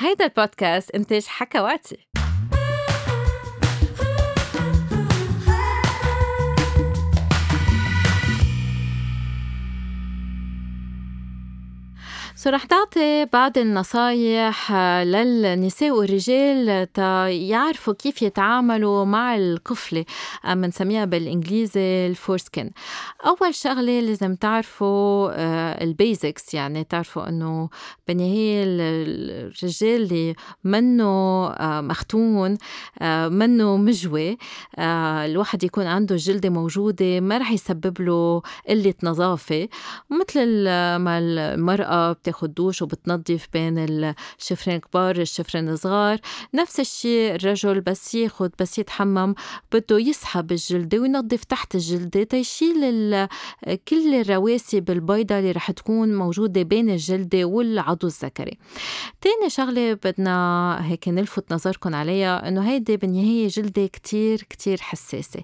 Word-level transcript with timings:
هيدا 0.00 0.24
البودكاست 0.24 0.90
إنتاج 0.90 1.24
حكواتي. 1.26 2.09
so 12.40 12.50
رح 12.50 12.64
تعطي 12.64 13.24
بعض 13.24 13.58
النصايح 13.58 14.72
للنساء 15.02 15.90
والرجال 15.90 16.92
تا 16.92 17.28
يعرفوا 17.28 17.94
كيف 17.94 18.22
يتعاملوا 18.22 19.04
مع 19.04 19.36
القفلة 19.36 20.04
بنسميها 20.44 21.04
بالإنجليزي 21.04 22.06
ال 22.06 22.12
foreskin. 22.12 22.70
أول 23.26 23.54
شغلة 23.54 24.00
لازم 24.00 24.34
تعرفوا 24.34 25.30
آه، 25.32 25.84
ال 25.84 25.94
basics 25.94 26.54
يعني 26.54 26.84
تعرفوا 26.84 27.28
إنه 27.28 27.68
بالنهاية 28.08 28.64
الرجال 28.66 30.02
اللي 30.02 30.34
منه 30.64 31.04
آه، 31.50 31.80
مختون 31.80 32.58
آه، 33.02 33.28
منه 33.28 33.76
مجوي 33.76 34.38
الواحد 34.78 35.64
يكون 35.64 35.86
عنده 35.86 36.16
جلدة 36.16 36.50
موجودة 36.50 37.20
ما 37.20 37.38
رح 37.38 37.50
يسبب 37.50 38.00
له 38.00 38.42
قلة 38.68 38.94
نظافة. 39.02 39.68
مثل 40.10 40.64
ما 40.98 41.18
المرأة 41.18 42.12
بتاخد 42.30 42.54
دوش 42.54 42.82
وبتنظف 42.82 43.46
بين 43.52 43.74
الشفرين 43.78 44.76
الكبار 44.76 45.16
الشفرين 45.16 45.68
الصغار. 45.68 46.18
نفس 46.54 46.80
الشيء 46.80 47.34
الرجل 47.34 47.80
بس 47.80 48.14
ياخد 48.14 48.50
بس 48.60 48.78
يتحمم 48.78 49.34
بده 49.72 49.98
يسحب 49.98 50.52
الجلدة 50.52 50.98
وينظف 50.98 51.44
تحت 51.44 51.74
الجلدة. 51.74 52.22
تيشيل 52.22 52.80
كل 53.88 54.14
الرواسب 54.14 54.90
البيضاء 54.90 55.38
اللي 55.38 55.52
رح 55.52 55.70
تكون 55.70 56.14
موجودة 56.14 56.62
بين 56.62 56.90
الجلدة 56.90 57.44
والعضو 57.44 58.06
الذكري. 58.06 58.58
تاني 59.20 59.50
شغلة 59.50 59.94
بدنا 59.94 60.78
هيك 60.80 61.08
نلفت 61.08 61.52
نظركم 61.52 61.94
عليها 61.94 62.48
إنه 62.48 62.68
هيدي 62.68 62.96
بالنهاية 62.96 63.48
جلدة 63.48 63.86
كتير 63.86 64.42
كتير 64.50 64.80
حساسة. 64.80 65.40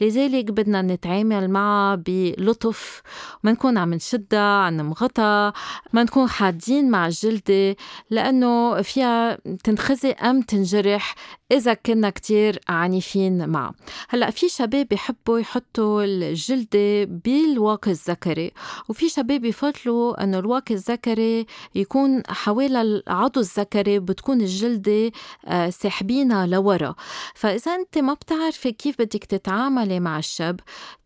لذلك 0.00 0.50
بدنا 0.50 0.82
نتعامل 0.82 1.50
معها 1.50 1.94
بلطف. 2.06 3.02
ما 3.42 3.52
نكون 3.52 3.78
عم 3.78 3.94
نشدها 3.94 4.40
عم 4.40 4.74
نمغطها 4.74 5.52
ما 5.92 6.02
نكون 6.02 6.28
حادين 6.30 6.90
مع 6.90 7.06
الجلدة 7.06 7.76
لأنه 8.10 8.82
فيها 8.82 9.38
تنخزي 9.64 10.10
أم 10.10 10.42
تنجرح 10.42 11.14
إذا 11.52 11.74
كنا 11.74 12.10
كتير 12.10 12.60
عنيفين 12.68 13.48
معه 13.48 13.74
هلأ 14.08 14.30
في 14.30 14.48
شباب 14.48 14.88
بيحبوا 14.88 15.38
يحطوا 15.38 16.04
الجلدة 16.04 17.04
بالواقي 17.04 17.90
الذكري 17.90 18.52
وفي 18.88 19.08
شباب 19.08 19.40
بفضلوا 19.40 20.24
أنه 20.24 20.38
الواقي 20.38 20.74
الذكري 20.74 21.46
يكون 21.74 22.22
حوالي 22.26 22.80
العضو 22.80 23.40
الذكري 23.40 23.98
بتكون 23.98 24.40
الجلدة 24.40 25.12
آه، 25.46 25.70
ساحبينها 25.70 26.46
لورا. 26.46 26.94
فإذا 27.34 27.74
أنت 27.74 27.98
ما 27.98 28.14
بتعرفي 28.14 28.72
كيف 28.72 28.98
بدك 28.98 29.24
تتعاملي 29.24 30.00
مع 30.00 30.18
الشاب 30.18 30.60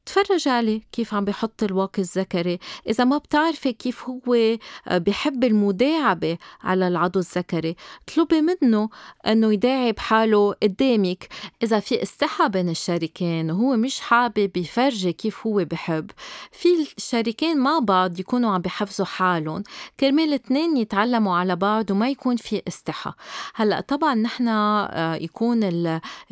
تفرج 0.07 0.49
عليه 0.49 0.81
كيف 0.93 1.15
عم 1.15 1.25
بحط 1.25 1.63
الواقي 1.63 2.03
الذكري. 2.03 2.59
إذا 2.89 3.05
ما 3.05 3.19
بتعرفي 3.19 3.73
كيف 3.73 4.05
هو 4.09 4.35
آه، 4.35 4.99
بحب 4.99 5.45
المداعبة 5.45 6.39
على 6.63 6.89
العضو 6.89 7.19
الذكري 7.19 7.77
اطلبي 8.09 8.41
منه 8.41 8.89
أنه 9.27 9.53
يداعب 9.53 9.99
حاله 9.99 10.55
قدامك. 10.63 11.29
إذا 11.63 11.81
في 11.81 12.03
استحى 12.03 12.49
بين 12.49 12.69
الشريكين 12.69 13.51
وهو 13.51 13.77
مش 13.77 14.01
حابب 14.01 14.57
يفرجي 14.57 15.13
كيف 15.13 15.47
هو 15.47 15.65
بحب. 15.65 16.11
في 16.53 16.69
الشريكين 16.99 17.59
مع 17.59 17.79
بعض 17.79 18.21
يكونوا 18.21 18.51
عم 18.51 18.61
بحفظوا 18.61 19.07
حالهم. 19.07 19.63
كرمال 20.01 20.25
الاثنين 20.25 20.77
يتعلموا 20.77 21.37
على 21.37 21.57
بعض 21.57 21.91
وما 21.91 22.09
يكون 22.09 22.37
في 22.37 22.63
استحى. 22.69 23.13
هلأ 23.55 23.81
طبعا 23.81 24.15
نحن 24.15 24.49
آه، 24.49 25.15
يكون 25.15 25.61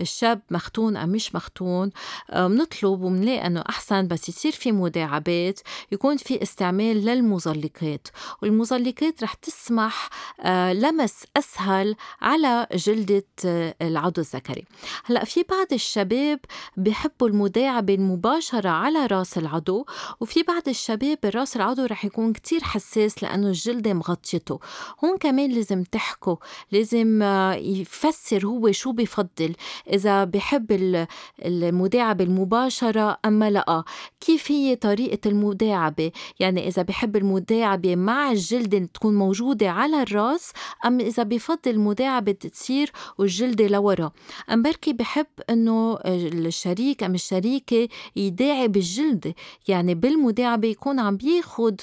الشاب 0.00 0.40
مختون 0.50 0.96
أم 0.96 1.08
مش 1.08 1.34
مختون 1.34 1.90
آه، 2.30 2.46
بنطلب 2.48 3.02
وبنلاقي 3.02 3.46
أنه 3.46 3.61
أحسن 3.68 4.08
بس 4.08 4.28
يصير 4.28 4.52
في 4.52 4.73
مداعبات 4.73 5.61
يكون 5.92 6.17
في 6.17 6.42
استعمال 6.42 7.05
للمزلقات. 7.05 8.08
والمزلقات 8.42 9.23
رح 9.23 9.34
تسمح 9.34 10.08
آه، 10.40 10.73
لمس 10.73 11.24
أسهل 11.36 11.96
على 12.20 12.67
جلدة 12.74 13.24
آه، 13.45 13.74
العضو 13.83 14.20
الذكري. 14.20 14.64
هلأ 15.05 15.24
في 15.24 15.45
بعض 15.50 15.67
الشباب 15.73 16.40
بحبوا 16.77 17.28
المداعبة 17.28 17.95
المباشرة 17.95 18.68
على 18.68 19.06
رأس 19.06 19.39
العضو 19.39 19.86
وفي 20.20 20.42
بعض 20.42 20.68
الشباب 20.68 21.18
رأس 21.24 21.56
العضو 21.56 21.84
رح 21.84 22.05
يكون 22.05 22.33
كتير 22.33 22.64
حساس 22.64 23.23
لأنه 23.23 23.46
الجلدة 23.46 23.94
مغطيته. 23.94 24.61
هون 25.05 25.18
كمان 25.18 25.50
لازم 25.50 25.83
تحكوا 25.83 26.36
لازم 26.73 27.23
آه، 27.23 27.55
يفسر 27.55 28.46
هو 28.46 28.73
شو 28.73 28.92
بفضل 28.92 29.55
إذا 29.92 30.24
بحب 30.24 31.06
المداعبة 31.44 32.24
المباشرة 32.24 33.18
أما 33.24 33.50
لا 33.52 33.85
كيف 34.20 34.51
هي 34.52 34.77
طريقة 34.77 35.29
المداعبة؟ 35.29 36.13
يعني 36.40 36.68
إذا 36.68 36.83
بحب 36.83 37.17
المداعبة 37.17 37.96
مع 37.96 38.30
الجلدة 38.33 38.79
تكون 38.95 39.14
موجودة 39.14 39.70
على 39.70 40.02
الرأس 40.02 40.52
أم 40.86 41.01
إذا 41.01 41.23
بفضل 41.23 41.70
المداعبة 41.70 42.33
تصير 42.33 42.92
والجلدة 43.18 43.67
لورا؟ 43.67 44.12
أم 44.52 44.62
بركي 44.62 44.92
بحب 44.92 45.27
إنه 45.51 45.98
الشريك 46.07 47.02
أم 47.02 47.14
الشريكة 47.14 47.89
يداعب 48.17 48.77
الجلدة 48.77 49.35
يعني 49.68 49.95
بالمداعبة 49.95 50.68
يكون 50.68 51.01
عم 51.01 51.17
بياخد 51.17 51.80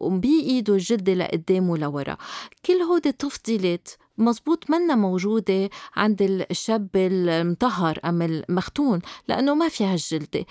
بإيده 0.00 0.74
الجلدة 0.74 1.14
لقدام 1.14 1.70
ولورا. 1.70 2.16
كل 2.66 2.72
هودي 2.72 3.12
تفضيلات 3.12 3.88
مزبوط 4.18 4.70
منا 4.70 4.94
موجودة 4.94 5.70
عند 5.96 6.22
الشاب 6.22 6.88
المطهر 6.96 7.98
أم 8.04 8.22
المختون 8.22 9.00
لأنه 9.28 9.54
ما 9.54 9.68
فيها 9.68 9.92
الجلدة. 9.92 10.46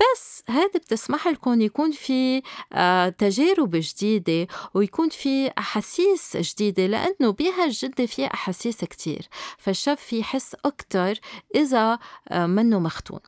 بس 0.00 0.42
هذا 0.48 0.66
بتسمح 0.74 1.28
لكم 1.28 1.60
يكون 1.60 1.90
في 1.90 2.42
آه، 2.72 3.08
تجارب 3.08 3.70
جديدة 3.74 4.46
ويكون 4.74 5.08
في 5.08 5.50
أحاسيس 5.58 6.36
جديدة 6.36 6.86
لأنه 6.86 7.32
بها 7.32 7.64
الجلدة 7.64 8.06
فيها 8.06 8.26
أحاسيس 8.26 8.84
كتير. 8.84 9.28
فالشاب 9.58 9.98
في 9.98 10.18
يحس 10.18 10.56
أكتر 10.64 11.14
إذا 11.54 11.98
آه، 12.28 12.46
منه 12.46 12.78
مختون. 12.78 13.20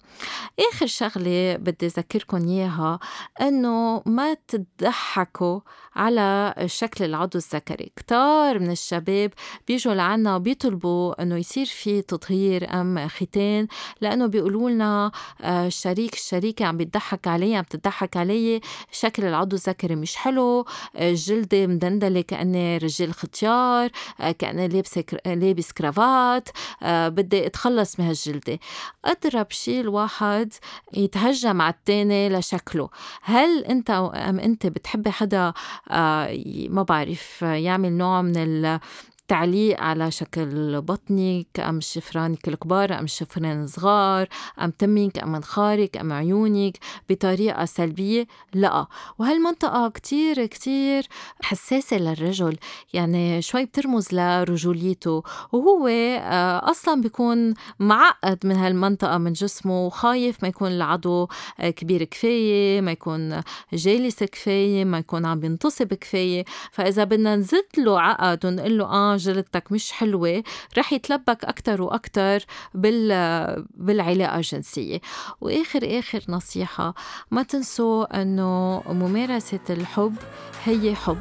آخر 0.73 0.87
شغلة 0.87 1.57
بدي 1.57 1.87
أذكركم 1.87 2.49
إياها 2.49 2.99
إنه 3.41 4.03
ما 4.07 4.37
تضحكوا 4.49 5.61
على 5.97 6.55
شكل 6.67 7.05
العضو 7.05 7.39
الذكري. 7.39 7.93
كتار 7.97 8.59
من 8.59 8.71
الشباب 8.71 9.33
بيجوا 9.77 9.95
لعنا 9.95 10.37
وبيطلبوا 10.37 11.23
إنه 11.23 11.37
يصير 11.37 11.67
في 11.67 12.03
تطهير 12.03 12.81
أم 12.81 13.09
ختان 13.09 13.67
لأنه 14.01 14.27
بيقولوا 14.27 14.71
لنا 14.71 15.11
آه، 15.41 15.67
الشريك 15.67 16.15
الشريكة 16.15 16.65
عم 16.65 16.77
بيضحك 16.77 17.29
علي 17.29 17.57
عم 17.57 17.65
تضحك 17.65 18.17
علي 18.17 18.61
شكل 18.93 19.25
العضو 19.25 19.57
الذكري 19.57 19.97
مش 19.97 20.17
حلو 20.17 20.65
الجلدة 20.97 21.67
مدندلة 21.67 22.21
كأني 22.21 22.79
رجال 22.79 23.15
ختيار 23.15 23.91
كأني 24.39 24.69
لابسة 24.69 25.05
لابس 25.27 25.73
كرافات 25.73 26.49
بدي 26.83 27.47
أتخلص 27.47 28.01
من 28.01 28.07
هالجلدة. 28.07 28.59
أضرب 29.05 29.47
شيء 29.51 29.81
الواحد 29.81 30.53
يتهجم 30.95 31.63
على 31.63 31.75
التاني 31.75 32.29
لشكله. 32.29 32.89
هل 33.23 33.65
أنت 33.65 33.91
أم 33.91 34.39
أنت 34.39 34.67
بتحبي 34.67 35.11
حدا 35.11 35.53
آه، 35.91 36.39
ما 36.69 36.83
بعرف 36.83 37.43
يعمل 37.43 37.93
نوع 37.93 38.23
من 38.23 38.37
ال 38.37 38.81
تعليق 39.29 39.81
على 39.81 40.11
شكل 40.11 40.81
بطنك 40.81 41.61
أم 41.61 41.81
شفرانك 41.81 42.49
الكبار 42.49 42.99
أم 42.99 43.07
شفرين 43.07 43.67
صغار 43.67 44.29
أم 44.63 44.71
تمك 44.71 45.19
أم 45.19 45.33
منخارك 45.33 45.97
أم 45.97 46.13
عيونك 46.13 46.79
بطريقة 47.11 47.65
سلبية؟ 47.65 48.27
لا. 48.55 48.87
وهالمنطقة 49.19 49.89
كتير 49.89 50.47
كتير 50.47 51.07
حساسة 51.43 51.99
للرجل. 51.99 52.57
يعني 52.93 53.43
شوي 53.43 53.65
بترمز 53.65 54.15
لرجوليته. 54.15 55.23
وهو 55.53 55.89
آه، 55.89 56.71
أصلا 56.71 57.01
بيكون 57.01 57.55
معقد 57.79 58.39
من 58.47 58.57
هالمنطقة 58.57 59.19
من 59.19 59.33
جسمه. 59.33 59.87
وخايف 59.87 60.43
ما 60.43 60.49
يكون 60.49 60.69
العضو 60.73 61.29
آه، 61.61 61.71
كبير 61.71 62.05
كفاية 62.05 62.81
ما 62.81 62.93
يكون 62.93 63.41
جالس 63.73 64.25
كفاية 64.25 64.85
ما 64.85 64.99
يكون 64.99 65.27
عم 65.27 65.41
بينتصب 65.41 65.95
كفاية. 65.95 66.45
فإذا 66.73 67.05
بدنا 67.05 67.37
نزيد 67.37 67.65
له 67.79 68.01
عقد 68.01 68.47
ونقول 68.47 68.79
له 68.79 68.85
آه 68.85 69.16
جلدتك 69.17 69.73
مش 69.73 69.93
حلوة 69.93 70.43
رح 70.79 70.93
يتلبك 70.93 71.45
أكتر 71.45 71.83
وأكتر 71.83 72.45
بال 72.75 73.67
بالعلاقة 73.75 74.37
الجنسية. 74.37 75.01
وآخر 75.41 75.99
آخر 75.99 76.23
نصيحة 76.29 76.95
ما 77.31 77.43
تنسوا 77.43 78.23
أنه 78.23 78.83
ممارسة 78.87 79.61
الحب 79.71 80.17
هي 80.65 80.95
حب. 80.95 81.19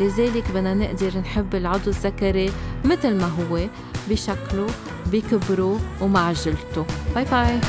لذلك 0.00 0.50
بدنا 0.50 0.74
نقدر 0.74 1.18
نحب 1.18 1.54
العضو 1.54 1.90
الذكري 1.90 2.52
مثل 2.84 3.14
ما 3.14 3.26
هو 3.26 3.68
بشكله 4.10 4.66
بكبره 5.06 5.80
ومع 6.00 6.32
جلدته. 6.32 6.86
باي 7.14 7.24
باي. 7.24 7.60